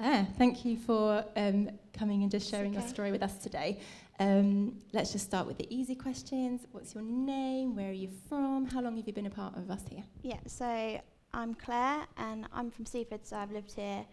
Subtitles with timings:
[0.00, 2.80] Claire, thank you for um, coming and just sharing okay.
[2.80, 3.80] your story with us today.
[4.20, 6.66] Um, let's just start with the easy questions.
[6.70, 7.74] What's your name?
[7.74, 8.66] Where are you from?
[8.66, 10.04] How long have you been a part of us here?
[10.22, 11.00] Yeah, so
[11.34, 14.04] I'm Claire and I'm from Seaford, so I've lived here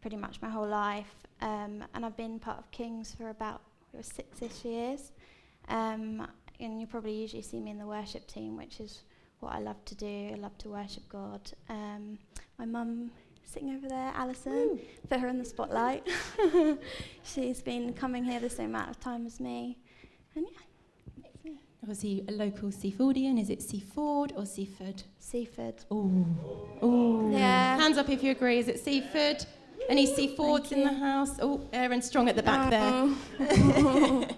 [0.00, 1.14] pretty much my whole life.
[1.42, 3.60] Um, and I've been part of King's for about
[4.00, 5.12] six-ish years.
[5.68, 6.26] Um,
[6.60, 9.02] and you probably usually see me in the worship team, which is
[9.40, 10.30] what I love to do.
[10.32, 11.52] I love to worship God.
[11.68, 12.18] Um,
[12.58, 13.10] my mum
[13.46, 14.80] sitting over there, Alison, Woo.
[15.08, 16.06] put her in the spotlight.
[17.22, 19.78] She's been coming here the same amount of time as me.
[20.34, 21.58] And yeah, it's me.
[21.86, 23.40] Was he a local Seafordian?
[23.40, 25.04] Is it Seaford or Seaford?
[25.18, 25.84] Seaford.
[25.90, 26.26] Oh.
[26.82, 27.30] Oh.
[27.30, 27.78] Yeah.
[27.78, 28.58] Hands up if you agree.
[28.58, 29.46] Is it Seaford?
[29.88, 31.38] Any Seafords in the house?
[31.40, 33.08] Oh, Aaron Strong at the back there.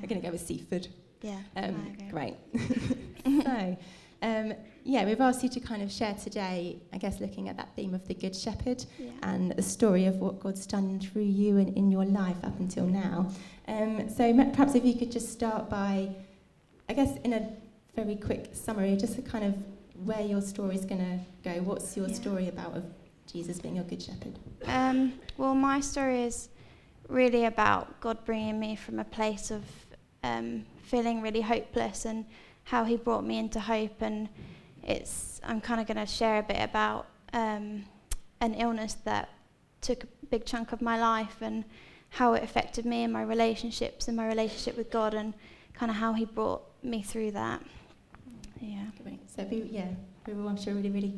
[0.00, 0.86] We're going to go with Seaford.
[1.20, 1.38] Yeah.
[1.56, 2.36] Um, great.
[3.24, 3.76] so,
[4.22, 4.54] um,
[4.84, 7.92] yeah, we've asked you to kind of share today, I guess, looking at that theme
[7.94, 9.10] of the Good Shepherd yeah.
[9.22, 12.86] and the story of what God's done through you and in your life up until
[12.86, 13.30] now.
[13.68, 16.10] Um, so perhaps if you could just start by,
[16.88, 17.48] I guess, in a
[17.94, 19.54] very quick summary, just a kind of
[20.04, 21.60] where your story is going to go.
[21.62, 22.14] What's your yeah.
[22.14, 22.84] story about of
[23.30, 24.38] Jesus being your Good Shepherd?
[24.66, 26.48] Um, well, my story is
[27.08, 29.64] really about God bringing me from a place of
[30.22, 32.24] um, feeling really hopeless and
[32.64, 34.28] how He brought me into hope and
[34.82, 37.84] it's I'm kind of going to share a bit about um,
[38.40, 39.28] an illness that
[39.80, 41.64] took a big chunk of my life and
[42.10, 45.34] how it affected me and my relationships and my relationship with God and
[45.72, 47.62] kind of how He brought me through that.
[48.60, 48.84] Yeah.
[49.34, 49.88] So we, yeah,
[50.26, 51.14] we were, I'm sure really, really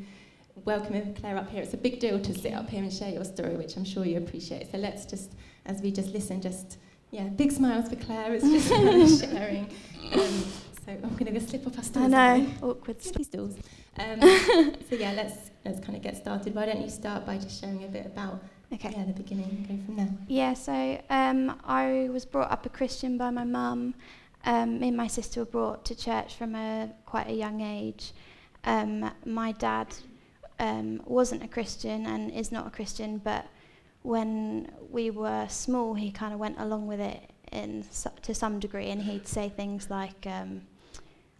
[0.64, 1.62] welcoming Claire up here.
[1.62, 4.04] It's a big deal to sit up here and share your story, which I'm sure
[4.04, 4.70] you appreciate.
[4.70, 5.32] So let's just,
[5.66, 6.78] as we just listen, just
[7.10, 8.34] yeah, big smiles for Claire.
[8.34, 9.68] It's just sharing.
[10.12, 10.44] Um,
[10.84, 12.12] so I'm going to go slip off our stools.
[12.12, 13.56] I know, awkward stools.
[13.98, 14.20] Um,
[14.88, 16.54] so yeah, let's let's kind of get started.
[16.54, 18.92] Why don't you start by just sharing a bit about okay.
[18.96, 20.08] yeah, the beginning go from there.
[20.28, 23.94] Yeah, so um, I was brought up a Christian by my mum.
[24.44, 28.12] Um, me and my sister were brought to church from a quite a young age.
[28.64, 29.88] Um, my dad
[30.58, 33.46] um, wasn't a Christian and is not a Christian, but
[34.02, 37.84] when we were small, he kind of went along with it in
[38.22, 40.62] to some degree, and he'd say things like, um,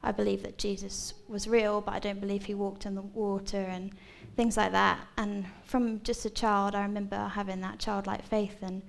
[0.05, 3.61] "I believe that Jesus was real, but I don't believe he walked on the water,"
[3.61, 3.93] and
[4.37, 4.99] things like that.
[5.17, 8.83] And from just a child, I remember having that childlike faith and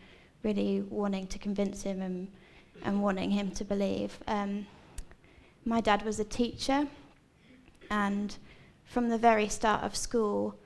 [0.44, 2.32] really wanting to convince him and
[2.84, 4.20] and wanting him to believe.
[4.28, 4.68] Um,
[5.64, 6.88] my dad was a teacher,
[7.90, 8.38] and
[8.84, 10.60] from the very start of school,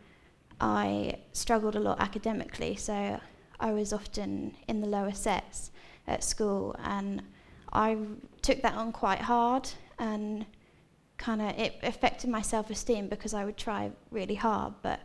[0.60, 2.76] I struggled a lot academically.
[2.76, 3.20] So
[3.60, 5.72] I was often in the lower sets
[6.08, 7.22] at school, and
[7.72, 7.98] I
[8.42, 10.46] took that on quite hard, and
[11.18, 15.02] kind of it affected my self-esteem because I would try really hard, but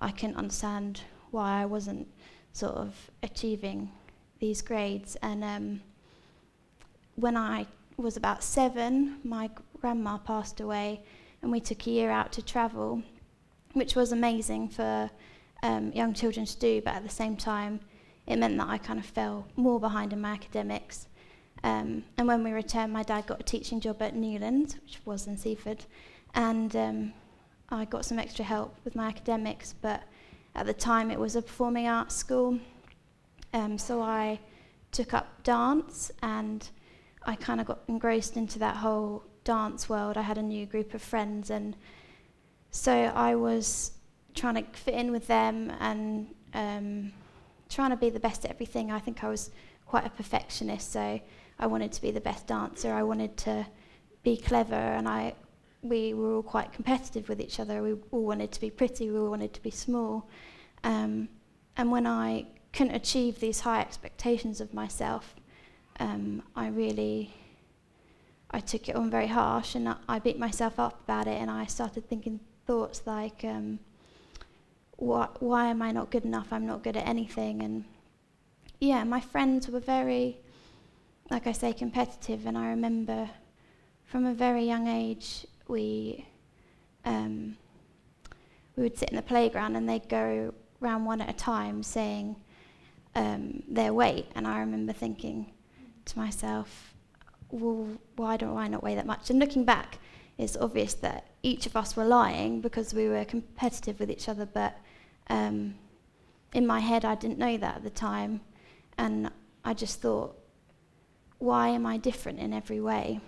[0.00, 2.08] I couldn't understand why I wasn't
[2.52, 3.90] sort of achieving
[4.40, 5.16] these grades.
[5.22, 5.80] And um,
[7.14, 9.50] when I was about seven, my
[9.80, 11.02] grandma passed away,
[11.42, 13.02] and we took a year out to travel,
[13.74, 15.10] which was amazing for
[15.62, 17.80] um, young children to do, but at the same time,
[18.26, 21.08] it meant that I kind of fell more behind in my academics.
[21.64, 25.26] Um, and when we returned, my dad got a teaching job at Newlands, which was
[25.26, 25.86] in Seaford,
[26.34, 27.12] and um,
[27.70, 29.74] I got some extra help with my academics.
[29.80, 30.02] But
[30.54, 32.58] at the time, it was a performing arts school,
[33.54, 34.38] um, so I
[34.92, 36.68] took up dance, and
[37.24, 40.18] I kind of got engrossed into that whole dance world.
[40.18, 41.74] I had a new group of friends, and
[42.72, 43.92] so I was
[44.34, 47.12] trying to fit in with them and um,
[47.70, 48.92] trying to be the best at everything.
[48.92, 49.50] I think I was
[49.86, 51.20] quite a perfectionist, so
[51.58, 52.92] I wanted to be the best dancer.
[52.92, 53.66] I wanted to
[54.22, 55.34] be clever, and I
[55.82, 57.82] we were all quite competitive with each other.
[57.82, 59.10] We all wanted to be pretty.
[59.10, 60.28] We all wanted to be small.
[60.82, 61.28] Um,
[61.76, 65.34] and when I couldn't achieve these high expectations of myself,
[66.00, 67.34] um, I really
[68.50, 71.40] I took it on very harsh, and I, I, beat myself up about it.
[71.40, 73.44] And I started thinking thoughts like.
[73.44, 73.78] Um,
[74.96, 76.52] why am I not good enough?
[76.52, 77.62] I'm not good at anything.
[77.62, 77.84] And
[78.80, 80.38] yeah, my friends were very,
[81.30, 82.46] like I say, competitive.
[82.46, 83.30] And I remember
[84.04, 86.26] from a very young age, we,
[87.04, 87.56] um,
[88.76, 92.36] we would sit in the playground and they'd go round one at a time saying
[93.14, 94.26] um, their weight.
[94.34, 95.52] And I remember thinking
[96.04, 96.94] to myself,
[97.50, 99.30] well, why do I not weigh that much?
[99.30, 99.98] And looking back,
[100.36, 104.46] it's obvious that each of us were lying because we were competitive with each other,
[104.46, 104.76] but
[105.30, 105.74] um,
[106.52, 108.40] in my head, I didn't know that at the time,
[108.98, 109.30] and
[109.64, 110.36] I just thought,
[111.38, 113.20] why am I different in every way?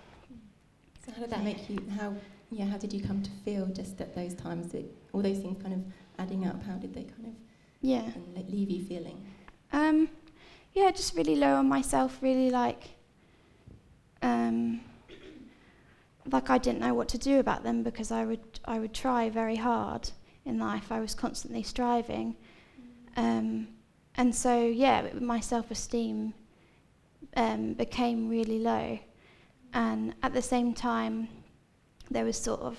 [1.05, 1.79] So how did that make you?
[1.99, 2.13] How
[2.51, 2.65] yeah?
[2.65, 4.71] How did you come to feel just at those times?
[4.71, 5.81] That all those things kind of
[6.19, 6.61] adding up.
[6.63, 7.33] How did they kind of
[7.81, 8.09] Yeah.
[8.49, 9.17] leave you feeling?
[9.71, 10.09] Um,
[10.73, 12.89] yeah, just really low on myself, really like,
[14.21, 14.81] um,
[16.31, 19.29] like I didn't know what to do about them because I would I would try
[19.29, 20.11] very hard
[20.45, 20.91] in life.
[20.91, 22.35] I was constantly striving,
[23.15, 23.67] um,
[24.15, 26.33] and so yeah, my self-esteem
[27.37, 28.99] um, became really low,
[29.73, 31.29] and at the same time,
[32.11, 32.77] there was sort of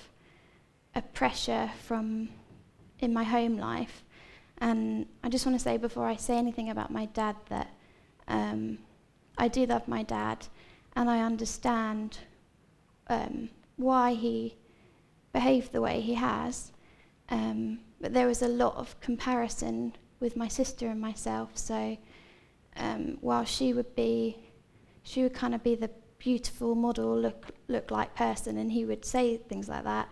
[0.94, 2.28] a pressure from
[3.00, 4.02] in my home life
[4.60, 7.68] and I just want to say before I say anything about my dad that
[8.26, 8.78] um,
[9.36, 10.46] I do love my dad
[10.96, 12.18] and I understand
[13.08, 14.56] um, why he
[15.32, 16.72] behaved the way he has.
[17.30, 21.50] Um, but there was a lot of comparison with my sister and myself.
[21.54, 21.96] So
[22.76, 24.47] um, while she would be,
[25.08, 29.06] she would kind of be the beautiful model, look look like person, and he would
[29.06, 30.10] say things like that.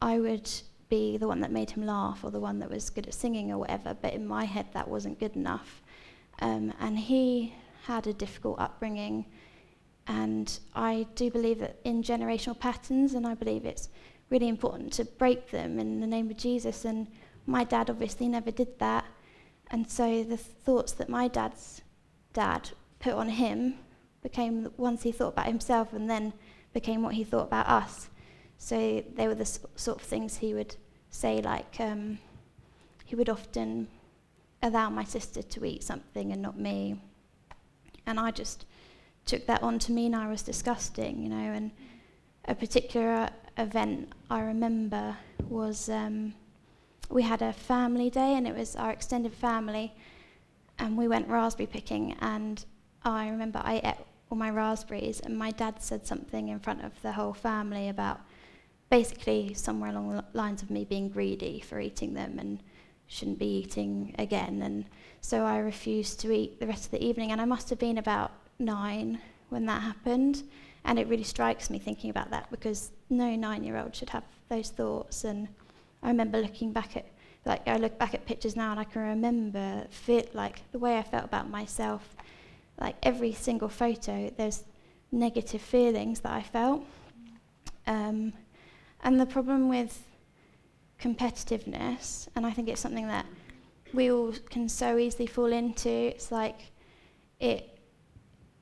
[0.00, 0.50] I would
[0.88, 3.52] be the one that made him laugh or the one that was good at singing
[3.52, 5.82] or whatever, but in my head that wasn't good enough.
[6.40, 7.54] Um, and he
[7.84, 9.26] had a difficult upbringing,
[10.06, 13.90] and I do believe that in generational patterns, and I believe it's
[14.30, 16.86] really important to break them in the name of Jesus.
[16.86, 17.08] And
[17.44, 19.04] my dad obviously never did that,
[19.70, 21.82] and so the thoughts that my dad's
[22.32, 22.70] dad
[23.00, 23.74] put on him
[24.22, 26.32] became ones he thought about himself, and then
[26.72, 28.08] became what he thought about us.
[28.58, 30.76] So they were the sort of things he would
[31.10, 32.18] say, like um,
[33.04, 33.88] he would often
[34.62, 37.00] allow my sister to eat something and not me.
[38.06, 38.66] And I just
[39.24, 41.36] took that on to mean I was disgusting, you know.
[41.36, 41.70] And
[42.44, 45.16] a particular event I remember
[45.48, 46.34] was um,
[47.08, 49.94] we had a family day, and it was our extended family,
[50.78, 52.16] and we went raspberry picking.
[52.20, 52.64] And
[53.02, 56.92] I remember I ate all my raspberries, and my dad said something in front of
[57.02, 58.20] the whole family about
[58.90, 62.62] basically somewhere along the lines of me being greedy for eating them and
[63.06, 64.62] shouldn't be eating again.
[64.62, 64.84] And
[65.20, 67.32] so I refused to eat the rest of the evening.
[67.32, 70.42] And I must have been about nine when that happened.
[70.84, 74.24] And it really strikes me thinking about that because no nine year old should have
[74.48, 75.24] those thoughts.
[75.24, 75.48] And
[76.02, 77.06] I remember looking back at,
[77.44, 80.98] like, I look back at pictures now and I can remember fit, like, the way
[80.98, 82.16] I felt about myself.
[82.80, 84.64] Like, every single photo, there's
[85.12, 86.84] negative feelings that I felt.
[87.86, 88.32] Um,
[89.02, 90.02] and the problem with
[91.00, 93.26] competitiveness, and I think it's something that
[93.92, 96.72] we all can so easily fall into, it's like
[97.40, 97.78] it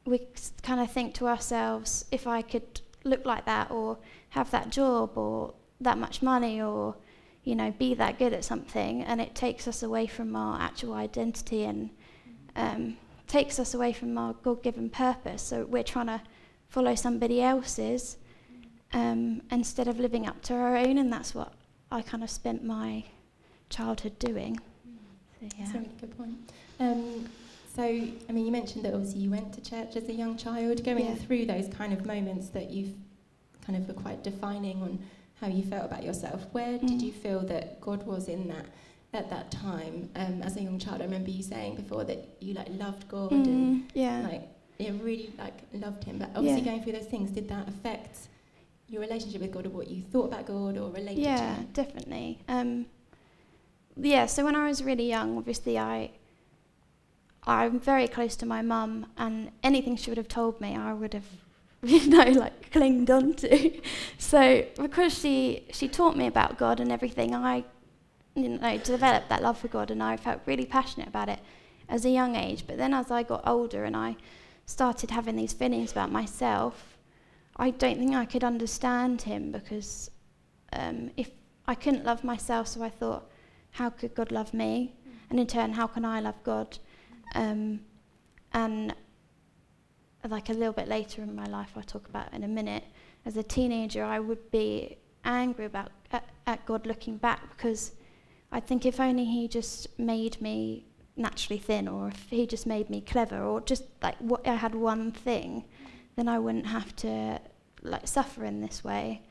[0.07, 0.27] we
[0.63, 3.99] kind of think to ourselves, if I could look like that or
[4.31, 6.97] have that job or that much money or
[7.45, 10.95] you know be that good at something, and it takes us away from our actual
[10.95, 11.91] identity and
[12.57, 12.97] um,
[13.29, 15.43] takes us away from our God-given purpose.
[15.43, 16.21] So we're trying to
[16.69, 18.17] follow somebody else's
[18.93, 21.53] um, instead of living up to our own, and that's what
[21.93, 23.05] I kind of spent my
[23.71, 24.59] childhood doing.
[25.41, 25.51] So, yeah.
[25.59, 26.53] That's a really good point.
[26.81, 27.29] Um,
[27.77, 30.83] so, I mean, you mentioned that obviously you went to church as a young child,
[30.85, 31.15] going Yeah.
[31.15, 32.95] through those kind of moments that you've
[33.65, 34.99] kind of were quite defining on
[35.41, 36.47] how you felt about yourself.
[36.53, 37.03] Where did Mm.
[37.03, 38.65] you feel that God was in that
[39.13, 41.01] at that time um, as a young child?
[41.01, 44.21] I remember you saying before that you like loved God and Mm, yeah.
[44.21, 44.43] like
[44.79, 46.19] yeah, really like loved Him.
[46.19, 46.71] But obviously, Yeah.
[46.73, 48.29] going through those things, did that affect
[48.89, 52.39] your relationship with God or what you thought about God or related yeah, to definitely.
[52.49, 52.87] Um,
[53.97, 56.11] yeah, so when I was really young, obviously I
[57.47, 61.15] I'm very close to my mum, and anything she would have told me, I would
[61.15, 61.25] have,
[61.83, 63.81] you know, like clinged on to.
[64.19, 67.65] so because she she taught me about God and everything, I,
[68.43, 71.41] you know, developed that love for God, and I felt really passionate about it
[71.89, 72.67] as a young age.
[72.67, 74.17] But then as I got older and I
[74.67, 76.99] started having these feelings about myself,
[77.57, 80.11] I don't think I could understand him because
[80.73, 81.31] um, if
[81.67, 83.31] I couldn't love myself, so I thought,
[83.73, 84.95] how could God love me?
[85.31, 86.79] And in turn, how can I love God?
[87.35, 87.81] Um,
[88.53, 88.95] and
[90.29, 92.85] like a little bit later in my life, I'll talk about in a minute.
[93.25, 97.93] As a teenager, I would be angry about at, at God looking back because
[98.51, 100.87] I think if only He just made me
[101.17, 104.75] naturally thin, or if He just made me clever, or just like what I had
[104.75, 105.65] one thing,
[106.17, 107.41] then I wouldn't have to
[107.83, 109.23] like suffer in this way.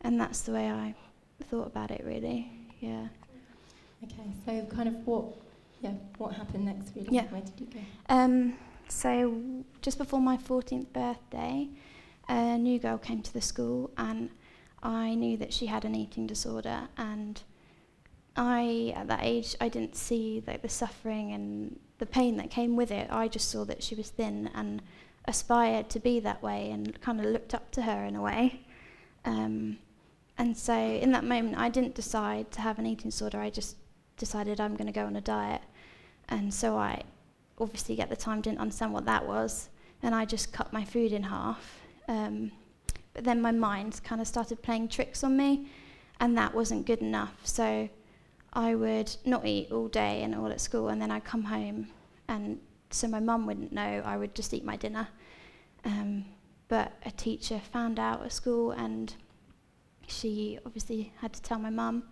[0.00, 0.94] And that's the way I
[1.44, 2.50] thought about it, really.
[2.80, 3.08] Yeah.
[4.02, 5.24] Okay, so kind of what,
[5.80, 6.92] yeah, what happened next?
[6.94, 7.24] Really, Yeah.
[7.28, 7.80] where did you go?
[8.10, 8.54] Um,
[8.88, 9.40] so
[9.80, 11.68] just before my 14th birthday,
[12.28, 14.28] a new girl came to the school, and
[14.82, 16.88] I knew that she had an eating disorder.
[16.98, 17.42] And
[18.36, 22.90] I, at that age, I didn't see the suffering and the pain that came with
[22.90, 23.08] it.
[23.10, 24.82] I just saw that she was thin and
[25.26, 28.60] aspired to be that way, and kind of looked up to her in a way.
[29.24, 29.78] Um,
[30.36, 33.40] and so in that moment, I didn't decide to have an eating disorder.
[33.40, 33.76] I just
[34.16, 35.62] decided I'm going to go on a diet.
[36.28, 37.02] And so I
[37.58, 39.70] obviously at the time didn't understand what that was,
[40.02, 41.80] and I just cut my food in half.
[42.08, 42.50] Um,
[43.12, 45.68] but then my mind kind of started playing tricks on me,
[46.20, 47.34] and that wasn't good enough.
[47.44, 47.88] So
[48.54, 51.88] I would not eat all day and all at school, and then I'd come home,
[52.28, 54.02] and so my mum wouldn't know.
[54.04, 55.08] I would just eat my dinner.
[55.84, 56.24] Um,
[56.68, 59.14] but a teacher found out at school, and
[60.06, 62.04] she obviously had to tell my mum,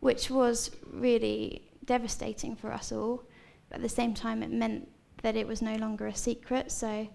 [0.00, 3.22] which was really devastating for us all.
[3.68, 4.88] But at the same time, it meant
[5.22, 7.08] that it was no longer a secret, so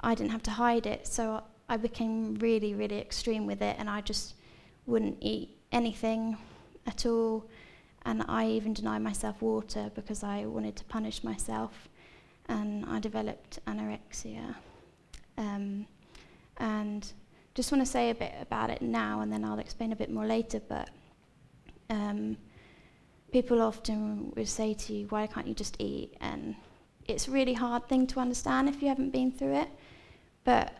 [0.00, 1.06] I didn't have to hide it.
[1.06, 4.34] So I became really, really extreme with it, and I just
[4.86, 6.36] wouldn't eat anything
[6.86, 7.48] at all.
[8.08, 11.90] And I even denied myself water because I wanted to punish myself.
[12.48, 14.54] And I developed anorexia.
[15.36, 15.86] Um,
[16.56, 17.12] and
[17.54, 20.10] just want to say a bit about it now, and then I'll explain a bit
[20.10, 20.58] more later.
[20.66, 20.88] But
[21.90, 22.38] um,
[23.30, 26.56] people often would say to you, "Why can't you just eat?" And
[27.06, 29.68] it's a really hard thing to understand if you haven't been through it.
[30.44, 30.72] But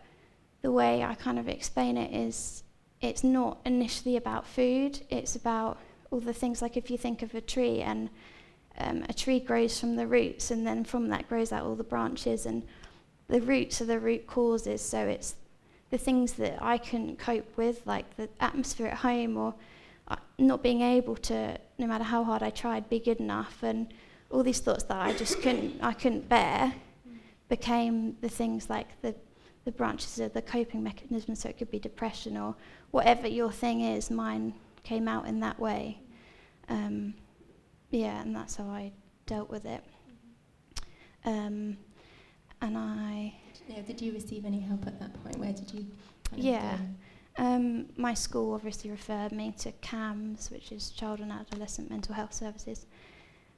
[0.62, 2.64] the way I kind of explain it is,
[3.02, 5.02] it's not initially about food.
[5.10, 5.78] It's about
[6.10, 8.08] all the things like if you think of a tree and
[8.78, 11.84] um, a tree grows from the roots, and then from that grows out all the
[11.84, 12.62] branches, and
[13.28, 14.80] the roots are the root causes.
[14.80, 15.34] So it's
[15.90, 19.54] the things that I couldn't cope with, like the atmosphere at home or
[20.06, 23.92] uh, not being able to, no matter how hard I tried, be good enough, and
[24.30, 26.74] all these thoughts that I just couldn't, I couldn't bear,
[27.48, 29.14] became the things like the
[29.68, 32.54] the branches of the coping mechanism So it could be depression or
[32.90, 34.10] whatever your thing is.
[34.10, 34.54] Mine
[34.88, 35.98] came out in that way.
[36.70, 37.14] Um,
[37.90, 38.92] yeah, and that's how I
[39.26, 39.84] dealt with it.
[41.24, 41.76] Um,
[42.62, 43.34] and I
[43.68, 45.38] yeah, did you receive any help at that point?
[45.38, 45.86] Where did you?
[46.34, 46.78] yeah.
[47.36, 52.32] Um, my school obviously referred me to CAMHS, which is Child and Adolescent Mental Health
[52.32, 52.86] Services.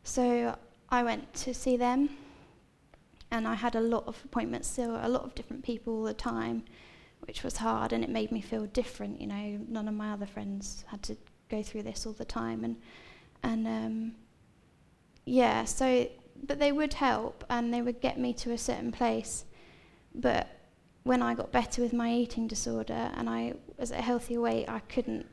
[0.03, 0.57] So
[0.91, 2.11] I went to see them,
[3.31, 6.13] and I had a lot of appointments, so a lot of different people all the
[6.13, 6.65] time,
[7.31, 9.21] which was hard, and it made me feel different.
[9.21, 11.17] You know, none of my other friends had to
[11.49, 12.75] go through this all the time, and
[13.45, 14.13] and um,
[15.25, 16.09] yeah, so
[16.45, 19.45] but they would help, and they would get me to a certain place.
[20.13, 20.49] But
[21.05, 24.69] when I got better with my eating disorder and I was at a healthier weight,
[24.69, 25.27] I couldn't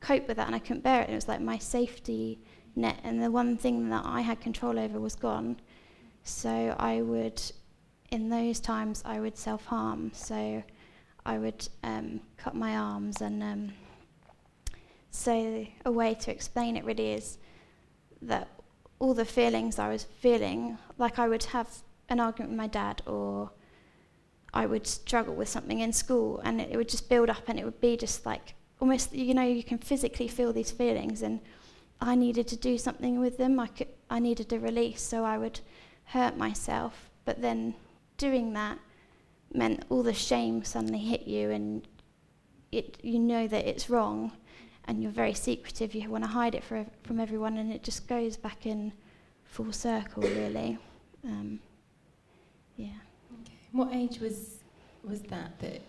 [0.00, 1.10] cope with that and I couldn't bear it.
[1.10, 2.40] It was like my safety
[2.74, 5.60] net, and the one thing that I had control over was gone.
[6.22, 7.42] So I would,
[8.10, 10.12] in those times, I would self harm.
[10.14, 10.62] So
[11.26, 13.72] I would um, cut my arms, and um,
[15.10, 17.38] so a way to explain it really is
[18.22, 18.48] that
[18.98, 21.68] all the feelings I was feeling, like I would have
[22.08, 23.50] an argument with my dad or
[24.54, 27.58] I would struggle with something in school and it, it would just build up and
[27.58, 31.40] it would be just like almost, you know, you can physically feel these feelings and
[32.00, 33.58] I needed to do something with them.
[33.58, 35.60] I, could, I needed a release, so I would
[36.04, 37.10] hurt myself.
[37.24, 37.74] But then
[38.16, 38.78] doing that
[39.56, 41.86] meant all the shame suddenly hit you and
[42.72, 44.32] it, you know that it's wrong
[44.86, 45.94] and you're very secretive.
[45.94, 48.92] You want to hide it for, from everyone and it just goes back in
[49.44, 50.78] full circle, really.
[51.24, 51.60] Um,
[52.76, 52.88] yeah.
[53.72, 54.60] What age was
[55.02, 55.58] was that?
[55.60, 55.80] That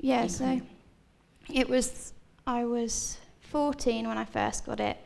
[0.00, 0.60] yeah, so
[1.52, 2.12] it was.
[2.46, 4.96] I was 14 when I first got it,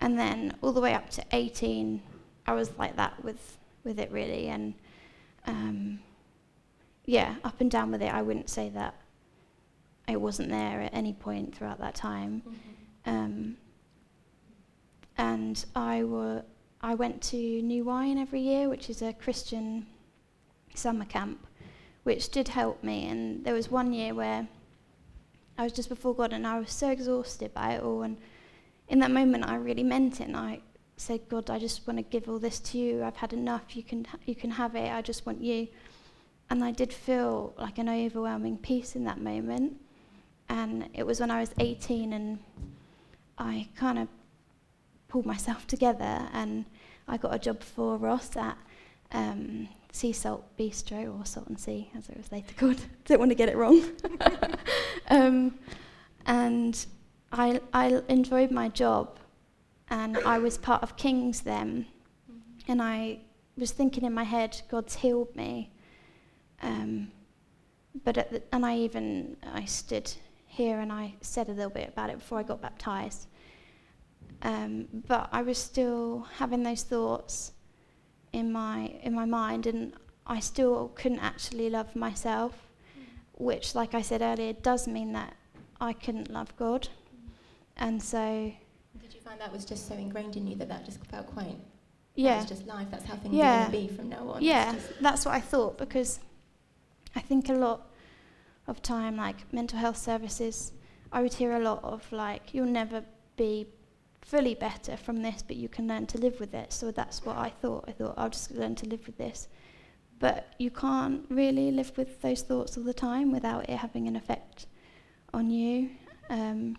[0.00, 2.02] and then all the way up to 18,
[2.46, 4.74] I was like that with with it really, and
[5.46, 6.00] um,
[7.04, 8.12] yeah, up and down with it.
[8.12, 8.94] I wouldn't say that
[10.08, 12.42] it wasn't there at any point throughout that time.
[12.46, 13.10] Mm-hmm.
[13.10, 13.56] Um,
[15.16, 16.42] and I were
[16.80, 19.86] I went to New Wine every year, which is a Christian
[20.74, 21.46] summer camp,
[22.02, 23.08] which did help me.
[23.08, 24.46] And there was one year where
[25.56, 28.02] I was just before God and I was so exhausted by it all.
[28.02, 28.18] And
[28.88, 30.24] in that moment, I really meant it.
[30.24, 30.60] And I
[30.98, 33.02] said, God, I just want to give all this to you.
[33.02, 33.74] I've had enough.
[33.74, 34.92] You can, you can have it.
[34.92, 35.68] I just want you.
[36.50, 39.80] And I did feel like an overwhelming peace in that moment.
[40.48, 42.38] And it was when I was 18 and
[43.38, 44.08] I kind of
[45.08, 46.64] pulled myself together and
[47.08, 48.56] I got a job for Ross at
[49.12, 52.80] um, Sea Salt Bistro, or Salt and Sea, as it was later called.
[53.04, 53.82] Don't want to get it wrong.
[55.08, 55.54] um,
[56.26, 56.84] and
[57.30, 59.18] I, I enjoyed my job,
[59.88, 61.86] and I was part of Kings then,
[62.30, 62.72] mm-hmm.
[62.72, 63.18] and I
[63.56, 65.70] was thinking in my head, God's healed me.
[66.62, 67.10] Um,
[68.04, 70.12] but the, and I even I stood
[70.46, 73.26] here and I said a little bit about it before I got baptized.
[74.42, 77.52] Um, but I was still having those thoughts
[78.32, 79.94] in my in my mind, and
[80.26, 82.52] I still couldn't actually love myself,
[82.98, 83.04] mm.
[83.34, 85.34] which, like I said earlier, does mean that
[85.80, 87.30] I couldn't love God, mm.
[87.76, 88.52] and so.
[89.00, 91.56] Did you find that was just so ingrained in you that that just felt quite
[92.14, 92.40] Yeah.
[92.40, 92.88] It's just life.
[92.90, 93.66] That's how things Yeah.
[93.66, 94.42] are going to be from now on.
[94.42, 96.20] Yeah, that's what I thought because
[97.16, 97.90] I think a lot
[98.66, 100.72] of time, like mental health services,
[101.12, 103.04] I would hear a lot of like, you'll never
[103.36, 103.66] be
[104.20, 106.72] fully better from this, but you can learn to live with it.
[106.72, 107.84] So that's what I thought.
[107.86, 109.48] I thought I'll just learn to live with this.
[110.18, 114.16] But you can't really live with those thoughts all the time without it having an
[114.16, 114.66] effect
[115.32, 115.90] on you.
[116.30, 116.76] Um,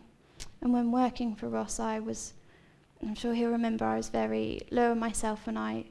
[0.61, 2.33] and when working for Ross, I was,
[3.01, 5.85] I'm sure he'll remember, I was very low on myself and I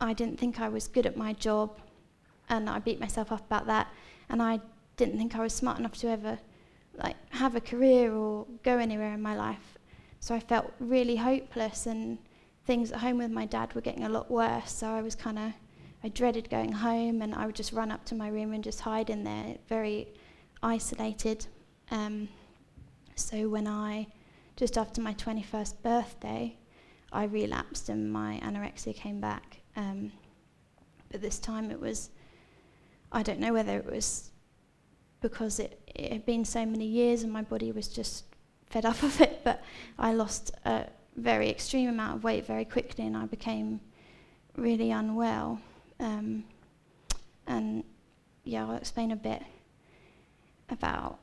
[0.00, 1.78] I didn't think I was good at my job,
[2.48, 3.88] and I beat myself up about that.
[4.28, 4.60] And I
[4.96, 6.38] didn't think I was smart enough to ever
[6.96, 9.78] like have a career or go anywhere in my life.
[10.20, 12.18] So I felt really hopeless, and
[12.66, 14.72] things at home with my dad were getting a lot worse.
[14.72, 15.52] So I was kind of
[16.02, 18.80] I dreaded going home, and I would just run up to my room and just
[18.80, 20.08] hide in there, very
[20.62, 21.46] isolated.
[21.90, 22.28] Um,
[23.16, 24.06] so when I
[24.56, 26.56] just after my 21st birthday,
[27.12, 29.58] I relapsed and my anorexia came back.
[29.76, 30.12] Um,
[31.10, 32.10] but this time it was,
[33.12, 34.30] I don't know whether it was
[35.20, 38.24] because it, it had been so many years and my body was just
[38.66, 39.62] fed up of it, but
[39.98, 43.80] I lost a very extreme amount of weight very quickly and I became
[44.56, 45.60] really unwell.
[46.00, 46.44] Um,
[47.46, 47.84] and
[48.44, 49.42] yeah, I'll explain a bit
[50.70, 51.18] about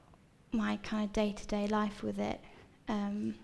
[0.52, 2.40] my kind of day to day life with it.
[2.88, 3.36] Um,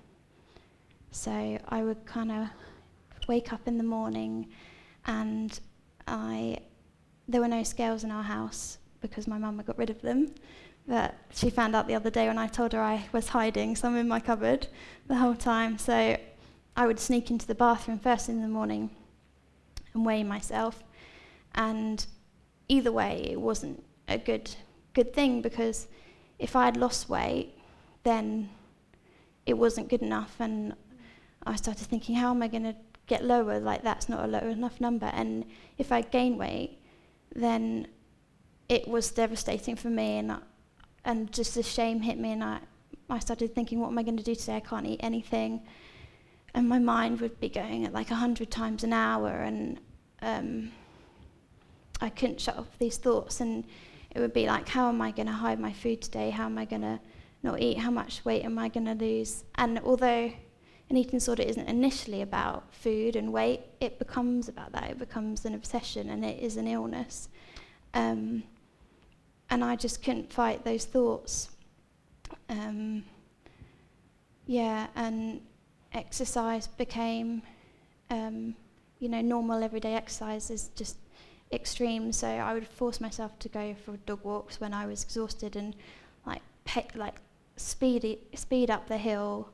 [1.12, 2.48] so I would kind of
[3.28, 4.48] wake up in the morning
[5.06, 5.60] and
[6.08, 6.60] I
[7.28, 10.34] there were no scales in our house because my mum had got rid of them.
[10.88, 13.98] But she found out the other day when I told her I was hiding some
[13.98, 14.68] in my cupboard
[15.08, 15.78] the whole time.
[15.78, 16.18] So
[16.76, 18.90] I would sneak into the bathroom first in the morning
[19.94, 20.84] and weigh myself.
[21.56, 22.06] And
[22.70, 24.50] either way, it wasn't a good
[24.94, 25.88] good thing because
[26.40, 27.54] if I had lost weight,
[28.04, 28.50] then
[29.46, 30.74] it wasn't good enough, and
[31.46, 33.60] I started thinking, how am I going to get lower?
[33.60, 35.08] Like that's not a low enough number.
[35.14, 35.46] And
[35.78, 36.77] if I gain weight,
[37.36, 37.88] then
[38.70, 40.40] it was devastating for me, and I,
[41.06, 42.60] and just the shame hit me, and I
[43.10, 44.58] I started thinking, what am I going to do today?
[44.58, 45.62] I can't eat anything,
[46.54, 49.80] and my mind would be going at like a hundred times an hour, and
[50.22, 50.72] um,
[52.02, 53.66] I couldn't shut off these thoughts, and
[54.12, 56.30] it would be like, how am I going to hide my food today?
[56.30, 57.00] How am I going to
[57.44, 57.78] not eat?
[57.78, 59.44] How much weight am I going to lose?
[59.56, 60.32] And although
[60.90, 64.92] an eating disorder isn't initially about food and weight, it becomes about that.
[64.92, 67.28] It becomes an obsession and it is an illness.
[67.94, 68.44] Um,
[69.50, 71.50] and I just couldn't fight those thoughts.
[72.50, 73.04] Um,
[74.46, 75.42] yeah, and
[75.94, 77.42] exercise became,
[78.10, 78.56] um,
[79.00, 80.98] you know, normal everyday exercise is just
[81.52, 82.12] extreme.
[82.14, 85.76] So I would force myself to go for dog walks when I was exhausted and
[86.26, 87.16] like pe- like
[87.58, 89.50] speed speed up the hill,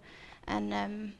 [0.47, 1.13] and um,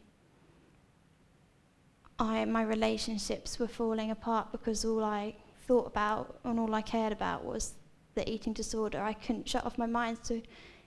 [2.20, 5.36] I my relationships were falling apart because all I
[5.68, 7.74] thought about and all I cared about was
[8.16, 9.02] the eating disorder.
[9.02, 10.42] I couldn't shut off my mind to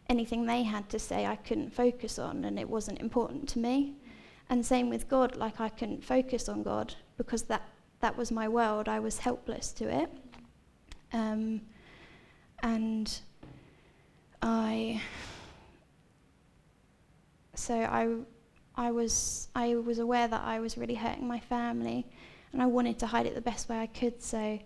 [0.09, 1.27] anything they had to say.
[1.27, 3.95] I couldn't focus on, and it wasn't important to me.
[4.49, 7.63] And same with God, like I couldn't focus on God because that
[8.01, 8.89] that was my world.
[8.89, 10.11] I was helpless to it.
[11.13, 11.63] Um,
[12.63, 13.19] and
[14.43, 15.01] I,
[17.55, 18.09] so I,
[18.77, 22.07] I was, I was aware that I was really hurting my family,
[22.53, 24.23] and I wanted to hide it the best way I could.
[24.23, 24.59] So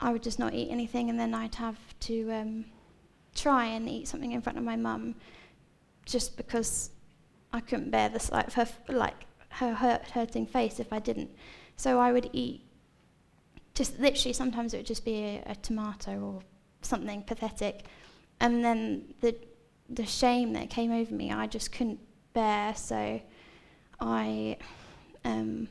[0.00, 2.64] I would just not eat anything, and then I'd have to um,
[3.34, 5.16] try and eat something in front of my mum,
[6.04, 6.90] just because
[7.52, 11.30] I couldn't bear the sight of her, like her hurt, hurting face if I didn't.
[11.76, 12.62] So I would eat
[13.74, 16.42] just literally sometimes it would just be a, a tomato or
[16.82, 17.84] something pathetic.
[18.40, 19.34] And then the
[19.88, 21.98] the shame that came over me I just couldn't
[22.32, 23.20] bear so
[24.00, 24.56] I
[25.24, 25.68] um,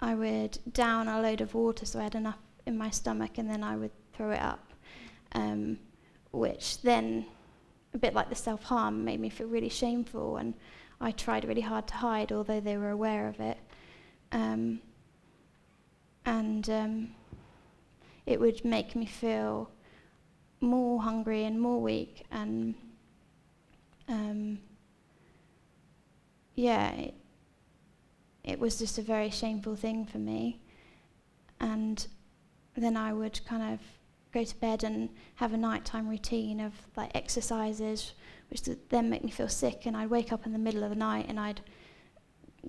[0.00, 3.48] I would down a load of water so I had enough in my stomach and
[3.48, 4.72] then I would throw it up.
[5.32, 5.78] Um,
[6.32, 7.26] which then
[7.94, 10.54] a bit like the self harm made me feel really shameful and
[11.00, 13.58] I tried really hard to hide although they were aware of it.
[14.32, 14.80] Um,
[16.24, 17.08] and um,
[18.26, 19.70] it would make me feel
[20.60, 22.74] more hungry and more weak and
[24.08, 24.58] um,
[26.56, 27.14] yeah it,
[28.46, 30.60] it was just a very shameful thing for me.
[31.60, 32.06] And
[32.76, 33.80] then I would kind of
[34.32, 38.12] go to bed and have a nighttime routine of like exercises
[38.50, 39.86] which then make me feel sick.
[39.86, 41.60] And I'd wake up in the middle of the night and I'd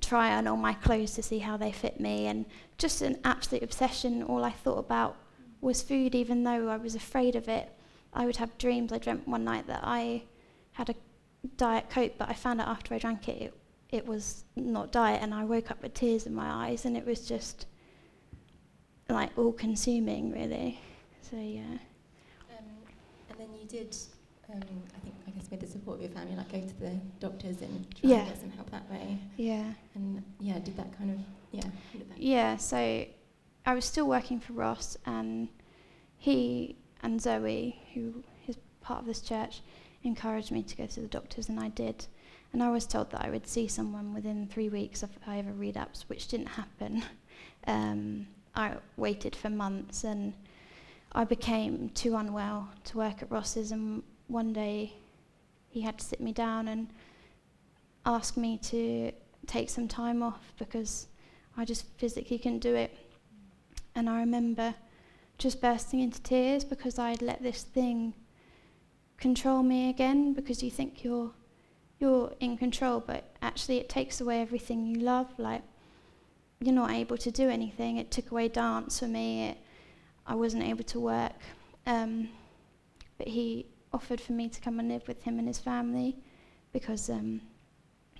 [0.02, 2.26] try on all my clothes to see how they fit me.
[2.26, 2.46] And
[2.80, 4.24] just an absolute obsession.
[4.24, 5.16] All I thought about
[5.62, 7.72] was food even though I was afraid of it.
[8.14, 8.92] I would have dreams.
[8.92, 10.24] I dreamt one night that I
[10.72, 10.96] had a
[11.56, 13.54] diet coke but I found out after I drank it it
[13.90, 17.06] it was not diet, and I woke up with tears in my eyes, and it
[17.06, 17.66] was just
[19.10, 20.80] like all consuming, really.
[21.22, 21.62] So yeah.
[21.62, 22.66] Um,
[23.30, 23.96] and then you did,
[24.54, 24.62] um,
[24.96, 27.62] I think, I guess with the support of your family, like go to the doctors
[27.62, 28.18] and try Yeah.
[28.20, 29.18] and get some help that way.
[29.38, 29.74] Yeah.
[29.96, 31.20] And yeah, did that kind of
[31.52, 31.64] yeah.
[32.18, 33.06] Yeah, so
[33.66, 35.48] I was still working for Ross, and
[36.18, 39.62] he and Zoe, who is part of this church,
[40.04, 42.06] encouraged me to go to the doctors, and I did.
[42.54, 45.52] And I was told that I would see someone within three weeks if I ever
[45.52, 47.04] relapsed, which didn't happen.
[47.68, 50.34] Um, I waited for months, and
[51.12, 53.74] I became too unwell to work at Ross's.
[53.74, 54.94] And one day,
[55.70, 56.88] he had to sit me down and
[58.06, 59.12] ask me to
[59.48, 61.08] take some time off because
[61.58, 62.98] I just physically couldn't do it.
[63.96, 64.76] And I remember
[65.38, 68.14] just bursting into tears because I'd let this thing
[69.18, 71.32] control me again because you think you're
[72.00, 75.64] you're in control but actually it takes away everything you love like
[76.60, 77.98] you're not able to do anything.
[77.98, 79.50] It took away dance for me.
[79.50, 79.58] It,
[80.26, 81.40] I wasn't able to work.
[81.86, 82.30] Um,
[83.18, 86.18] but he offered for me to come and live with him and his family
[86.74, 87.42] because um,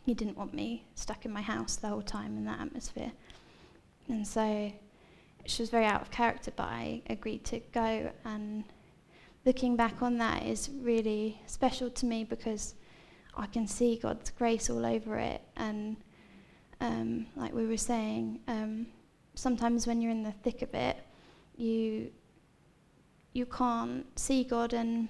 [0.06, 3.12] he didn't want me stuck in my house the whole time in that atmosphere.
[4.08, 4.72] And so
[5.46, 8.12] she was very out of character, but I agreed to go.
[8.24, 8.64] And
[9.46, 12.76] looking back on that is really special to me because
[13.38, 15.42] I can see God's grace all over it.
[15.56, 15.98] And
[16.82, 18.88] um, like we were saying, um,
[19.36, 20.98] sometimes when you're in the thick of it,
[21.56, 22.12] you
[23.34, 24.74] you can't see God.
[24.74, 25.10] And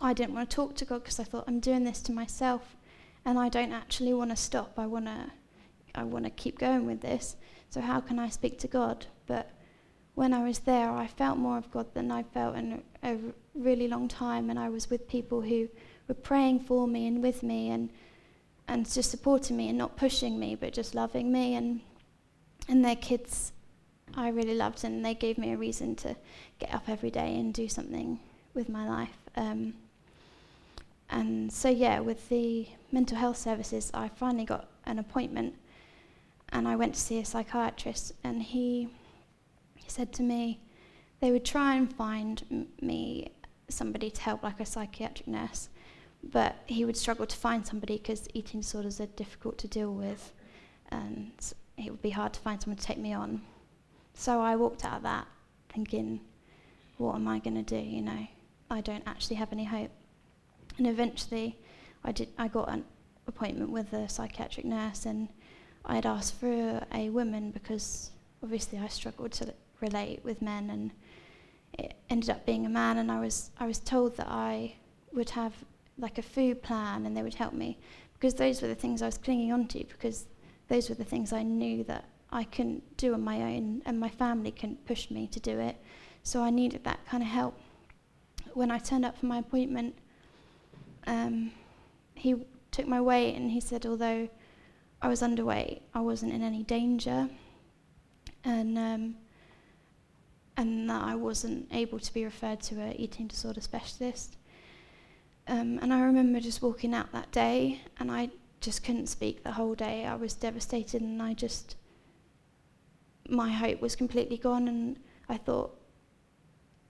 [0.00, 2.76] I didn't want to talk to God because I thought I'm doing this to myself,
[3.24, 4.72] and I don't actually want to stop.
[4.76, 5.30] I want to
[5.94, 7.36] I want to keep going with this.
[7.70, 9.06] So how can I speak to God?
[9.26, 9.50] But
[10.14, 13.18] when I was there, I felt more of God than I felt in a, a
[13.54, 15.68] really long time, and I was with people who
[16.08, 17.90] were praying for me and with me, and
[18.66, 21.80] and just supporting me and not pushing me, but just loving me, and
[22.68, 23.52] and their kids,
[24.14, 26.16] I really loved, and they gave me a reason to
[26.58, 28.18] get up every day and do something
[28.54, 29.16] with my life.
[29.36, 29.74] Um,
[31.10, 35.54] and so yeah, with the mental health services, I finally got an appointment
[36.50, 38.88] and I went to see a psychiatrist, and he,
[39.74, 40.60] he said to me
[41.20, 43.32] they would try and find m- me
[43.68, 45.68] somebody to help, like a psychiatric nurse,
[46.30, 50.32] but he would struggle to find somebody because eating disorders are difficult to deal with,
[50.90, 51.32] and
[51.76, 53.42] it would be hard to find someone to take me on.
[54.14, 55.26] So I walked out of that
[55.72, 56.20] thinking,
[56.96, 57.78] what am I going to do?
[57.78, 58.26] You know,
[58.70, 59.90] I don't actually have any hope.
[60.76, 61.58] And eventually,
[62.04, 62.28] I did.
[62.38, 62.84] I got an
[63.26, 65.28] appointment with a psychiatric nurse, and
[65.84, 68.10] I had asked for a woman because
[68.42, 70.90] obviously I struggled to relate with men, and
[71.78, 72.98] it ended up being a man.
[72.98, 74.74] And I was I was told that I
[75.12, 75.52] would have
[75.98, 77.78] like a food plan, and they would help me
[78.14, 80.26] because those were the things I was clinging on to because
[80.68, 84.08] those were the things I knew that I couldn't do on my own, and my
[84.08, 85.76] family couldn't push me to do it.
[86.22, 87.58] So I needed that kind of help.
[88.52, 89.94] When I turned up for my appointment,
[91.06, 91.52] um,
[92.14, 92.36] he
[92.70, 94.28] took my weight and he said, although
[95.00, 97.30] I was underweight, I wasn't in any danger,
[98.44, 99.16] and um,
[100.56, 104.36] and that I wasn't able to be referred to an eating disorder specialist.
[105.48, 108.30] Um, and I remember just walking out that day, and I
[108.60, 110.04] just couldn't speak the whole day.
[110.04, 111.76] I was devastated, and I just
[113.28, 115.74] my hope was completely gone, and I thought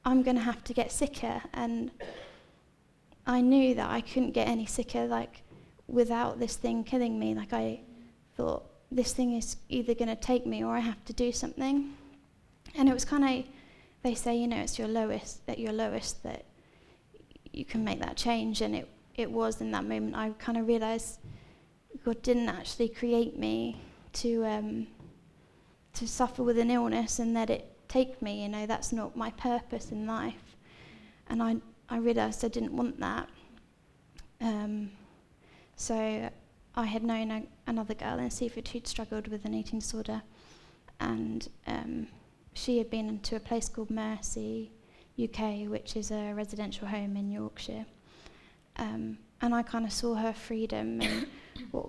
[0.05, 1.91] I'm going to have to get sicker, and
[3.27, 5.43] I knew that I couldn't get any sicker, like
[5.87, 7.35] without this thing killing me.
[7.35, 7.81] Like I
[8.37, 11.95] thought this thing is either going to take me or I have to do something.
[12.75, 13.45] And it was kind of,
[14.03, 16.45] they say, you know, it's your lowest, at your lowest that
[17.53, 18.61] you can make that change.
[18.61, 21.19] And it, it was in that moment I kind of realized
[22.05, 23.81] God didn't actually create me
[24.15, 24.87] to, um,
[25.95, 28.43] to suffer with an illness and let it take me.
[28.43, 30.57] You know, that's not my purpose in life.
[31.29, 31.57] And I,
[31.89, 33.29] I realized I didn't want that.
[34.41, 34.91] Um,
[35.77, 36.31] so
[36.75, 40.23] I had known a, another girl in Seaford who'd struggled with an eating disorder,
[41.01, 42.07] and um,
[42.55, 44.71] she had been to a place called Mercy
[45.19, 47.87] UK, which is a residential home in Yorkshire.
[48.77, 51.27] Um, and I kind of saw her freedom and
[51.71, 51.89] what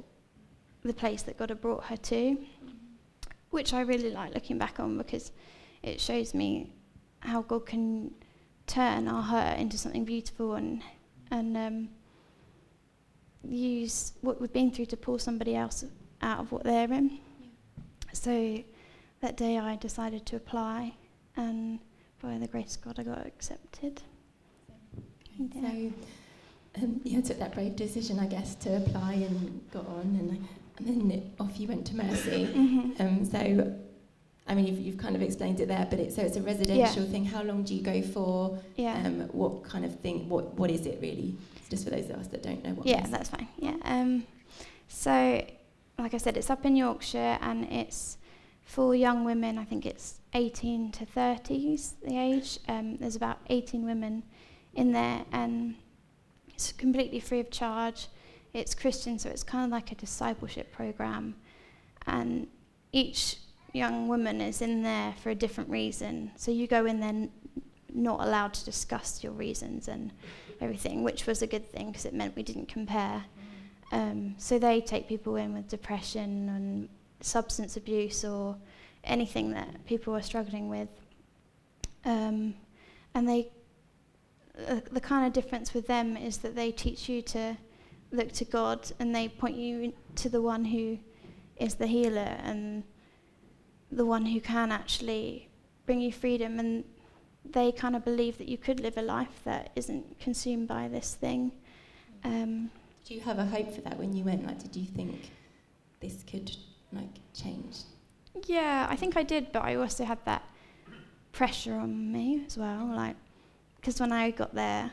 [0.83, 2.37] the place that God had brought her to,
[3.49, 5.31] which I really like looking back on because
[5.83, 6.73] it shows me
[7.19, 8.11] how God can
[8.67, 10.83] turn our hurt into something beautiful and
[11.31, 11.89] and um,
[13.43, 15.85] use what we've been through to pull somebody else
[16.21, 17.19] out of what they're in.
[17.39, 17.47] Yeah.
[18.13, 18.63] So
[19.21, 20.95] that day I decided to apply,
[21.35, 21.79] and
[22.21, 24.01] by the grace of God, I got accepted.
[25.37, 25.61] Yeah.
[25.61, 25.93] So
[26.83, 30.01] um, you took that brave decision, I guess, to apply and got on.
[30.19, 32.45] And and then off you went to Mercy.
[32.55, 32.99] Mhm.
[33.01, 33.75] Um, so,
[34.47, 37.05] I mean, you've, you've kind of explained it there, but it, so it's a residential
[37.05, 37.25] thing.
[37.25, 38.57] How long do you go for?
[38.77, 39.01] yeah.
[39.05, 40.29] Um, what kind of thing?
[40.29, 41.35] What What is it really?
[41.69, 42.87] Just for those of us that don't know what.
[42.87, 43.47] Yeah, that's fine.
[43.57, 43.75] Yeah.
[43.83, 44.23] Um,
[44.87, 45.45] so,
[45.97, 48.17] like I said, it's up in Yorkshire and it's
[48.69, 49.57] for young women.
[49.57, 52.59] I think it's 18 to 30s the age.
[52.67, 54.21] Um, there's about 18 women
[54.75, 55.73] in there, and
[56.49, 58.09] it's completely free of charge.
[58.53, 61.33] It's Christian, so it's kind of like a discipleship program,
[62.05, 62.45] and
[62.91, 63.37] each
[63.73, 66.29] young woman is in there for a different reason.
[66.35, 67.31] So you go in there n-
[67.91, 70.11] not allowed to discuss your reasons and
[70.61, 73.25] everything, which was a good thing because it meant we didn't compare.
[73.91, 76.89] Um, so they take people in with depression and
[77.21, 78.57] substance abuse or
[79.03, 80.89] anything that people are struggling with.
[82.05, 82.55] Um,
[83.13, 83.51] and they,
[84.67, 87.57] uh, the kind of difference with them is that they teach you to
[88.11, 90.99] look to God and they point you to the one who
[91.57, 92.83] is the healer and
[93.91, 95.49] the one who can actually
[95.85, 96.59] bring you freedom.
[96.59, 96.83] And
[97.43, 101.15] they kind of believe that you could live a life that isn't consumed by this
[101.15, 101.51] thing.
[102.23, 102.71] Um,
[103.05, 104.45] Do you have a hope for that when you went?
[104.45, 105.31] Like, did you think
[105.99, 106.55] this could?
[108.49, 110.41] Yeah, I think I did, but I also had that
[111.33, 112.83] pressure on me as well.
[112.83, 113.15] Like,
[113.75, 114.91] because when I got there,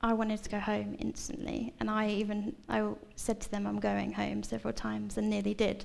[0.00, 3.78] I wanted to go home instantly, and I even I w- said to them I'm
[3.78, 5.84] going home several times, and nearly did.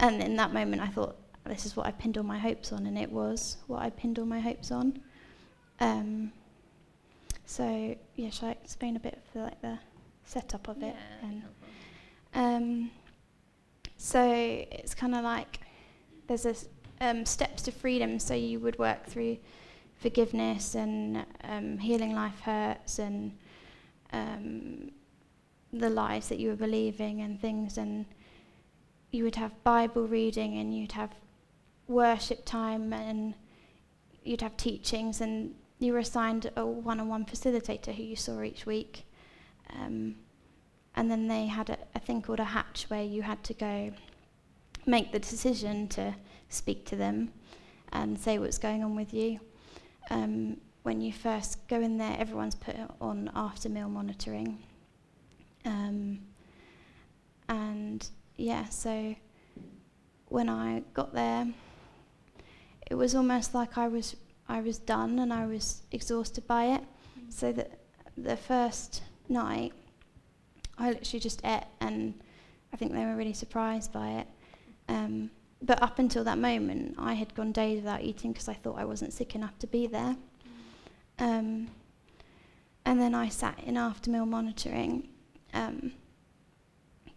[0.00, 2.84] And in that moment, I thought this is what I pinned all my hopes on,
[2.84, 4.98] and it was what I pinned all my hopes on.
[5.78, 6.32] Um,
[7.46, 9.78] so yeah, shall I explain a bit of the, like the
[10.24, 10.96] setup of it?
[11.22, 11.42] And,
[12.34, 12.90] um,
[13.96, 14.20] so
[14.72, 15.60] it's kind of like
[16.28, 16.54] there's a
[17.00, 18.18] um, steps to freedom.
[18.18, 19.38] So you would work through
[19.96, 23.32] forgiveness and um, healing life hurts and
[24.12, 24.90] um,
[25.72, 27.78] the lies that you were believing and things.
[27.78, 28.06] And
[29.10, 31.14] you would have Bible reading and you'd have
[31.86, 33.34] worship time and
[34.22, 39.04] you'd have teachings and you were assigned a one-on-one facilitator who you saw each week.
[39.74, 40.16] Um,
[40.96, 43.92] and then they had a, a thing called a hatch where you had to go
[44.88, 46.14] make the decision to
[46.48, 47.30] speak to them
[47.92, 49.40] and say what's going on with you.
[50.10, 54.58] Um, when you first go in there, everyone's put on after meal monitoring.
[55.64, 56.20] Um,
[57.48, 59.14] and yeah, so
[60.26, 61.46] when I got there,
[62.90, 64.16] it was almost like I was
[64.48, 66.82] I was done and I was exhausted by it.
[67.28, 67.80] So that
[68.16, 69.74] the first night,
[70.78, 72.14] I literally just ate, and
[72.72, 74.26] I think they were really surprised by it.
[74.88, 78.78] Um, but up until that moment, I had gone days without eating because I thought
[78.78, 80.16] I wasn't sick enough to be there.
[81.18, 81.68] Um,
[82.84, 85.08] and then I sat in after meal monitoring,
[85.52, 85.92] um,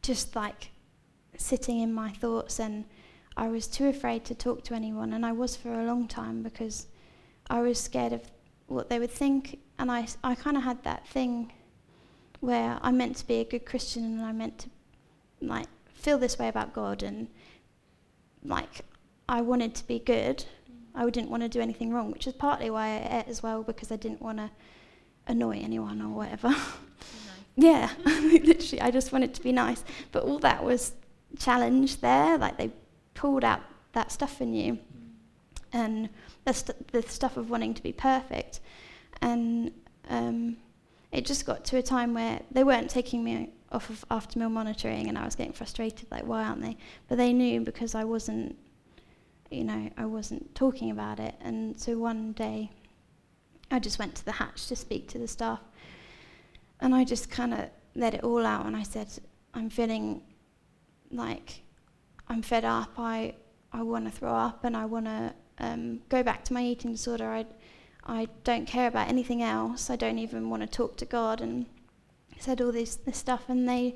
[0.02, 0.72] just like
[1.38, 2.86] sitting in my thoughts, and
[3.38, 6.42] I was too afraid to talk to anyone, and I was for a long time
[6.42, 6.88] because
[7.50, 8.22] I was scared of
[8.68, 11.54] what they would think, and I, I kind of had that thing
[12.42, 14.70] where I meant to be a good Christian and I meant to
[15.42, 17.28] like feel this way about God and
[18.44, 18.82] like
[19.30, 20.44] I wanted to be good.
[20.94, 23.64] I didn't want to do anything wrong, which is partly why I ate as well
[23.64, 24.52] because I didn't want to
[25.28, 26.54] annoy anyone or whatever.
[27.56, 29.84] yeah, literally, I just wanted to be nice.
[30.12, 30.94] But all that was
[31.40, 32.38] challenged there.
[32.38, 32.72] Like they
[33.14, 33.62] pulled out
[33.94, 34.80] that stuff in you,
[35.72, 36.10] and
[36.46, 38.60] the, st- the stuff of wanting to be perfect,
[39.22, 39.72] and
[40.10, 40.58] um,
[41.12, 44.50] it just got to a time where they weren't taking me off of after meal
[44.50, 46.10] monitoring, and I was getting frustrated.
[46.12, 46.78] Like, why aren't they?
[47.08, 48.58] But they knew because I wasn't,
[49.50, 51.36] you know, I wasn't talking about it.
[51.42, 52.72] And so one day,
[53.70, 55.62] I just went to the hatch to speak to the staff,
[56.80, 58.66] and I just kind of let it all out.
[58.66, 59.08] And I said,
[59.54, 60.22] I'm feeling
[61.12, 61.62] like
[62.28, 62.92] I'm fed up.
[62.98, 63.36] I
[63.74, 66.92] I want to throw up, and I want to um, go back to my eating
[66.92, 67.30] disorder.
[67.30, 67.46] I
[68.06, 69.90] I don't care about anything else.
[69.90, 71.66] I don't even want to talk to God and
[72.42, 73.96] said all this this stuff and they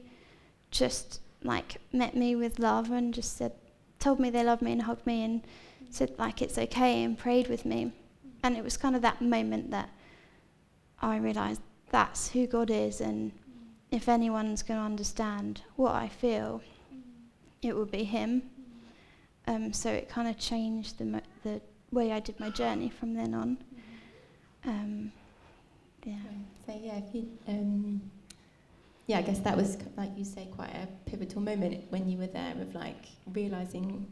[0.71, 3.53] just like met me with love and just said
[3.99, 5.41] told me they loved me and hugged me and
[5.89, 7.91] said like it's okay and prayed with me.
[8.43, 9.89] And it was kind of that moment that
[11.01, 13.31] I realized that's who God is and
[13.91, 16.62] if anyone's going to understand what I feel,
[17.62, 18.43] it would be him.
[19.47, 23.13] Um, so it kind of changed the mo- the way I did my journey from
[23.13, 23.58] then on.
[24.65, 25.12] Um,
[26.03, 26.15] yeah.
[26.65, 28.01] So yeah, if you, um,
[29.08, 32.28] yeah, I guess that was like you say quite a pivotal moment when you were
[32.28, 34.08] there of like realizing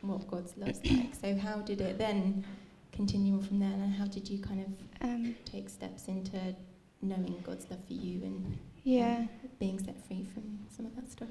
[0.00, 1.14] what God's love's like.
[1.20, 2.44] So how did it then
[2.92, 6.54] continue on from there, and how did you kind of Um, take steps into
[7.02, 9.26] knowing God's love for you and yeah.
[9.58, 11.28] being set free from some of that stuff?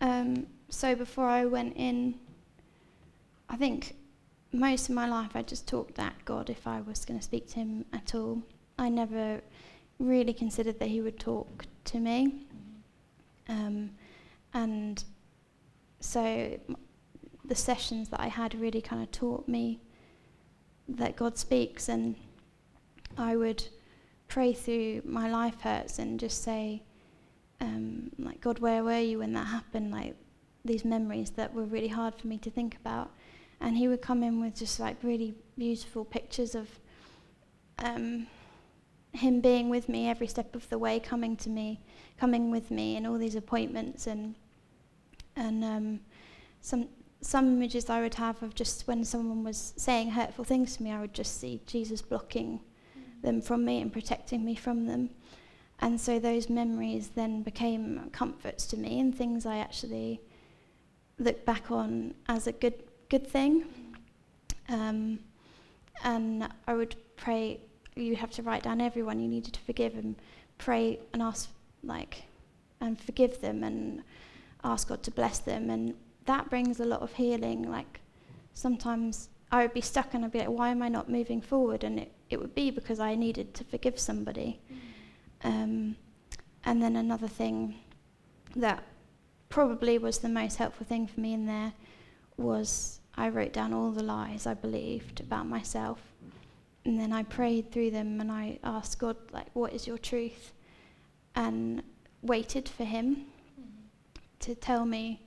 [0.00, 2.14] Um, so before I went in,
[3.48, 3.96] I think
[4.52, 7.48] most of my life I just talked at God if I was going to speak
[7.50, 8.42] to Him at all.
[8.78, 9.40] I never
[9.98, 12.45] really considered that He would talk to me.
[13.48, 13.90] Um,
[14.54, 15.02] and
[16.00, 16.58] so
[17.44, 19.80] the sessions that I had really kind of taught me
[20.88, 22.16] that God speaks, and
[23.16, 23.66] I would
[24.28, 26.82] pray through my life hurts and just say,
[27.60, 29.90] um, like, God, where were you when that happened?
[29.90, 30.16] Like,
[30.66, 33.10] these memories that were really hard for me to think about.
[33.60, 36.68] And he would come in with just like really beautiful pictures of
[37.78, 38.26] um,
[39.16, 41.80] him being with me every step of the way, coming to me,
[42.18, 44.34] coming with me in all these appointments and
[45.36, 46.00] and um,
[46.60, 46.88] some
[47.20, 50.92] some images I would have of just when someone was saying hurtful things to me,
[50.92, 52.60] I would just see Jesus blocking
[53.22, 55.10] them from me and protecting me from them.
[55.80, 60.20] And so those memories then became comforts to me and things I actually
[61.18, 63.64] look back on as a good good thing.
[64.68, 65.20] Um,
[66.04, 67.60] and I would pray.
[67.96, 70.16] You'd have to write down everyone you needed to forgive and
[70.58, 71.48] pray and ask
[71.82, 72.24] like
[72.80, 74.02] and forgive them and
[74.62, 75.70] ask God to bless them.
[75.70, 75.94] And
[76.26, 77.70] that brings a lot of healing.
[77.70, 78.00] Like
[78.52, 81.84] sometimes I would be stuck and I'd be like why am I not moving forward?
[81.84, 84.60] And it, it would be because I needed to forgive somebody.
[85.42, 85.96] Um,
[86.64, 87.76] and then another thing
[88.56, 88.82] that
[89.48, 91.72] probably was the most helpful thing for me in there
[92.36, 96.00] was I wrote down all the lies I believed about myself.
[96.86, 100.52] And then I prayed through them and I asked God, like, what is your truth?
[101.34, 101.82] And
[102.22, 103.26] waited for Him
[104.40, 105.20] to tell me.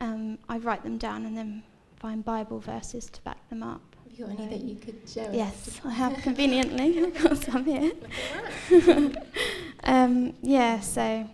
[0.00, 1.62] Um, I write them down and then
[1.96, 3.80] find Bible verses to back them up.
[4.02, 5.28] Have you got any that you could share?
[5.28, 5.34] us?
[5.34, 7.92] Yes, I have conveniently, of course, I'm here.
[9.84, 11.28] um, yeah, so,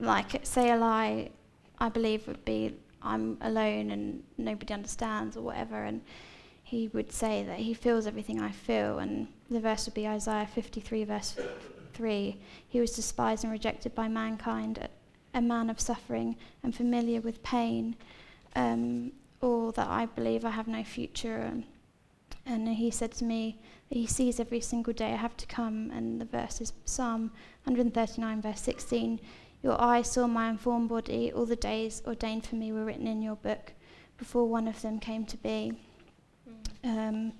[0.00, 1.30] like, say a lie,
[1.78, 6.00] I believe would be I'm alone and nobody understands or whatever, and
[6.66, 10.48] he would say that he feels everything I feel, and the verse would be Isaiah
[10.52, 11.36] 53, verse
[11.94, 12.36] 3.
[12.68, 14.88] He was despised and rejected by mankind,
[15.32, 17.94] a, man of suffering and familiar with pain,
[18.56, 21.36] um, or that I believe I have no future.
[21.36, 21.62] And,
[22.44, 25.92] and he said to me that he sees every single day I have to come,
[25.92, 27.30] and the verse is Psalm
[27.62, 29.20] 139, verse 16.
[29.62, 33.22] Your eyes saw my unformed body, all the days ordained for me were written in
[33.22, 33.72] your book
[34.18, 35.72] before one of them came to be.
[36.86, 37.32] Um,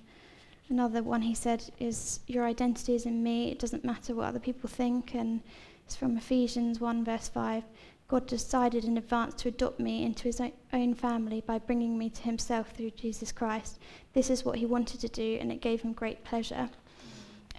[0.69, 4.39] another one he said is, Your identity is in me, it doesn't matter what other
[4.39, 5.15] people think.
[5.15, 5.41] And
[5.85, 7.63] it's from Ephesians 1, verse 5.
[8.09, 12.21] God decided in advance to adopt me into his own family by bringing me to
[12.21, 13.79] himself through Jesus Christ.
[14.13, 16.69] This is what he wanted to do, and it gave him great pleasure.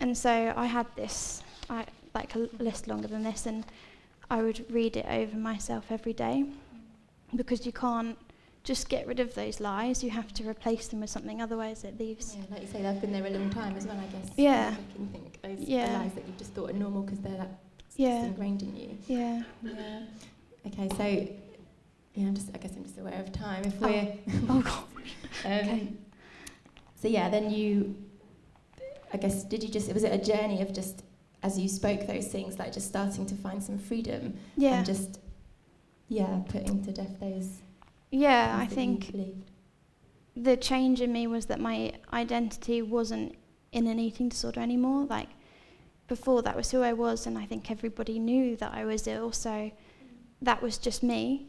[0.00, 3.66] And so I had this, I, like a list longer than this, and
[4.30, 6.46] I would read it over myself every day
[7.34, 8.16] because you can't
[8.68, 10.04] just get rid of those lies.
[10.04, 12.36] You have to replace them with something, otherwise it leaves.
[12.36, 14.30] Yeah, like you say, they've been there a long time as well, I guess.
[14.36, 14.70] Yeah.
[14.72, 15.98] You can think those Yeah.
[16.00, 17.48] lies that you just thought are normal because they're like
[17.96, 18.24] Yeah.
[18.26, 18.98] ingrained in you.
[19.06, 19.42] Yeah.
[19.62, 20.00] Yeah.
[20.66, 21.04] Okay, so
[22.14, 23.64] yeah, I'm just I guess I'm just aware of time.
[23.64, 23.86] If Oh.
[23.88, 24.12] we're
[24.50, 24.84] Oh God.
[25.46, 25.88] um, Okay.
[27.00, 27.94] So yeah, then you,
[29.14, 29.90] I guess, did you just?
[29.94, 31.04] Was it a journey of just
[31.42, 34.74] as you spoke those things, like just starting to find some freedom Yeah.
[34.78, 35.20] and just
[36.08, 37.60] yeah, putting to death those.
[38.10, 39.44] Yeah, I things that you think
[40.36, 43.34] the change in me was that my identity wasn't
[43.72, 45.04] in an eating disorder anymore.
[45.04, 45.28] Like
[46.06, 49.32] before, that was who I was, and I think everybody knew that I was ill.
[49.32, 49.70] So
[50.40, 51.46] that was just me.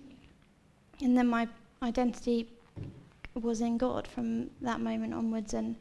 [1.02, 1.48] And then my
[1.82, 2.52] identity
[3.34, 5.78] was in God from that moment onwards, and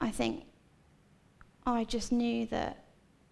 [0.00, 0.44] I think
[1.64, 2.84] I just knew that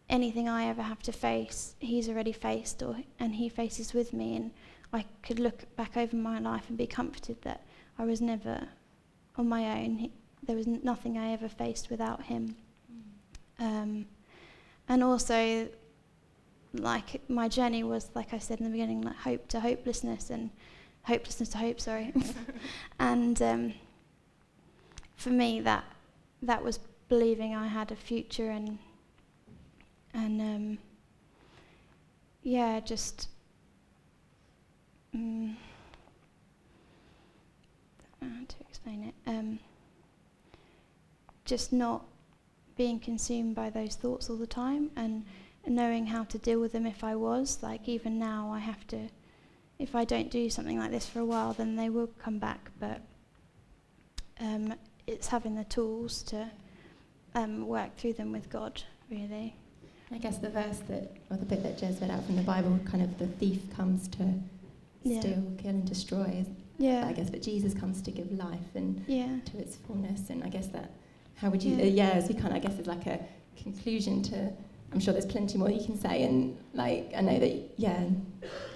[0.08, 4.36] anything I ever have to face, He's already faced, or and He faces with me,
[4.36, 4.52] and
[4.94, 7.66] I could look back over my life and be comforted that
[7.98, 8.68] I was never
[9.36, 9.96] on my own.
[9.96, 10.12] He,
[10.46, 12.54] there was nothing I ever faced without him.
[13.58, 14.06] Um,
[14.88, 15.68] and also,
[16.72, 20.50] like my journey was, like I said in the beginning, like hope to hopelessness and
[21.02, 21.80] hopelessness to hope.
[21.80, 22.14] Sorry.
[23.00, 23.74] and um,
[25.16, 25.84] for me, that
[26.42, 26.78] that was
[27.08, 28.78] believing I had a future and
[30.12, 30.78] and um,
[32.44, 33.28] yeah, just.
[35.14, 35.54] Mm,
[38.20, 39.14] how to explain it?
[39.26, 39.58] Um,
[41.44, 42.04] just not
[42.76, 45.24] being consumed by those thoughts all the time and
[45.66, 47.62] knowing how to deal with them if I was.
[47.62, 49.08] Like, even now, I have to,
[49.78, 52.70] if I don't do something like this for a while, then they will come back.
[52.80, 53.00] But
[54.40, 54.74] um,
[55.06, 56.50] it's having the tools to
[57.34, 59.54] um, work through them with God, really.
[60.12, 62.78] I guess the verse that, or the bit that Jez read out from the Bible,
[62.84, 64.34] kind of the thief comes to
[65.04, 65.20] Yeah.
[65.20, 66.44] steal, kill, and destroy.
[66.78, 67.06] Yeah.
[67.06, 69.38] I guess, but Jesus comes to give life and Yeah.
[69.46, 70.30] to its fullness.
[70.30, 70.90] And I guess that,
[71.36, 71.82] how would you, Yeah.
[71.82, 73.24] uh, yeah, as we kind of, I guess, it's like a
[73.56, 74.52] conclusion to.
[74.92, 78.04] I'm sure there's plenty more you can say, and like I know that, yeah,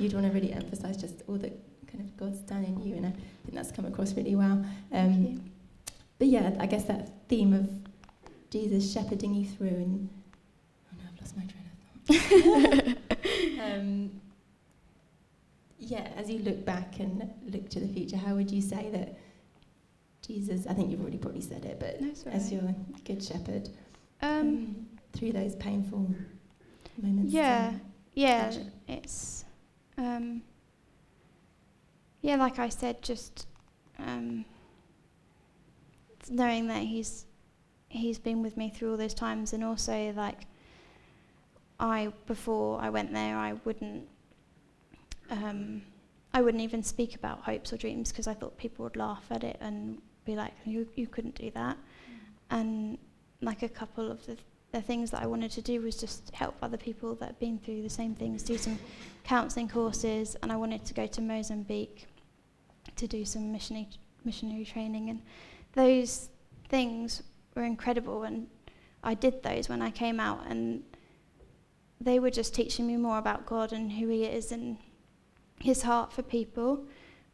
[0.01, 1.53] you'd want to really emphasise just all that
[1.87, 4.65] kind of God's done in you, and I think that's come across really well.
[4.93, 5.41] Um,
[6.19, 7.71] but yeah, I guess that theme of
[8.51, 10.09] Jesus shepherding you through, and
[10.93, 13.71] oh no, I've lost my train of thought.
[13.79, 14.11] um,
[15.91, 19.19] yeah, as you look back and look to the future, how would you say that
[20.27, 20.67] Jesus?
[20.67, 22.75] I think you've already probably said it, but No, as your
[23.05, 23.69] good shepherd
[24.23, 26.15] Um, um, through those painful
[27.01, 27.33] moments.
[27.33, 27.73] Yeah.
[28.15, 28.67] yeah, hardship.
[28.89, 29.45] it's
[29.97, 30.43] um,
[32.21, 33.47] yeah, like I said, just
[33.99, 34.45] um,
[36.31, 37.25] knowing that he's
[37.89, 40.47] he's been with me through all those times, and also like
[41.81, 44.09] I before I went there, I wouldn't
[45.31, 45.83] um,
[46.33, 49.45] I wouldn't even speak about hopes or dreams because I thought people would laugh at
[49.45, 51.77] it and be like, you you couldn't do that,
[52.51, 52.99] and
[53.41, 54.37] like a couple of the
[54.73, 57.59] the things that I wanted to do was just help other people that had been
[57.59, 58.79] through the same things, do some
[59.25, 62.07] counselling courses, and I wanted to go to Mozambique
[62.97, 63.89] to do some missionary
[64.25, 65.23] missionary training, and
[65.73, 66.29] those
[66.69, 67.23] things
[67.55, 68.47] were incredible, and
[69.03, 70.83] I did those when I came out, and
[72.01, 74.77] they were just teaching me more about God and who He is and
[75.61, 76.85] His heart for people,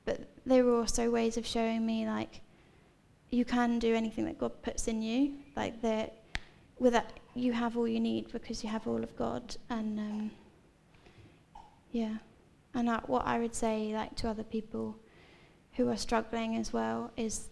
[0.05, 2.41] but they were also ways of showing me like
[3.31, 6.23] you can do anything that God puts in you, like that
[6.79, 9.57] with that you have all you need because you have all of God.
[9.71, 10.31] And um,
[11.93, 12.17] yeah.
[12.75, 14.97] And I, what I would say like to other people
[15.73, 17.49] who are struggling as well is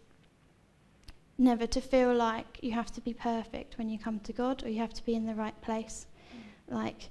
[1.38, 4.68] never to feel like you have to be perfect when you come to God or
[4.68, 6.06] you have to be in the right place.
[6.68, 7.10] Like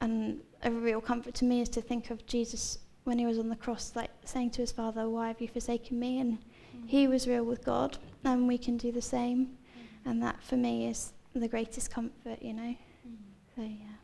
[0.00, 3.48] and a real comfort to me is to think of Jesus when he was on
[3.48, 6.40] the cross like saying to his father why have you forsaken me and mm.
[6.86, 10.10] he was real with God and we can do the same mm.
[10.10, 12.74] and that for me is the greatest comfort, you know.
[13.06, 13.16] Mm.
[13.54, 13.96] So yeah,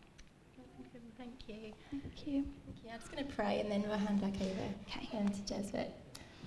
[1.19, 1.55] Thank you.
[1.59, 1.73] thank you.
[1.91, 2.45] Thank you.
[2.93, 5.09] I'm just going to pray and then we'll hand back over Okay.
[5.19, 5.93] um, to Jesuit.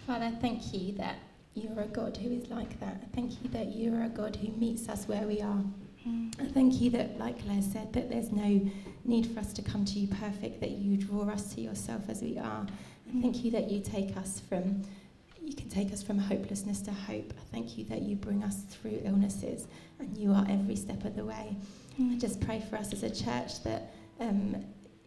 [0.06, 1.18] Father, thank you that
[1.56, 3.02] you're a God who is like that.
[3.14, 5.64] Thank you that you're a God who meets us where we are.
[6.08, 6.40] Mm.
[6.42, 8.62] I thank you that, like Claire said, that there's no
[9.04, 12.22] need for us to come to you perfect, that you draw us to yourself as
[12.22, 12.66] we are.
[13.12, 14.84] And thank you that you take us from,
[15.42, 17.34] you can take us from hopelessness to hope.
[17.40, 19.68] I thank you that you bring us through illnesses
[20.00, 21.56] and you are every step of the way.
[21.98, 22.20] I Mm.
[22.20, 24.58] just pray for us as a church that, um,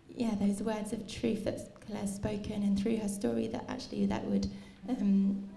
[0.09, 4.25] yeah, those words of truth that Claire's spoken and through her story, that actually that
[4.25, 4.49] would
[4.89, 5.49] um,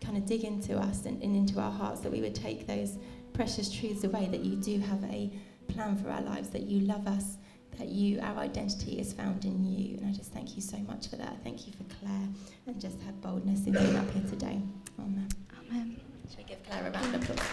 [0.00, 2.98] kind of dig into us and, and into our hearts, that we would take those
[3.32, 5.30] precious truths away that you do have a
[5.68, 7.38] plan for our lives, that you love us,
[7.78, 9.96] that you our identity is found in you.
[9.98, 11.42] And I just thank you so much for that.
[11.42, 12.28] Thank you for Claire
[12.66, 14.60] and just her boldness in being up here today.
[14.98, 15.28] Amen.
[15.70, 16.00] Amen.
[16.28, 17.48] Should we give Claire a round of applause?